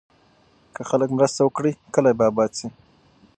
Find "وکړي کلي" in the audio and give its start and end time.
1.43-2.11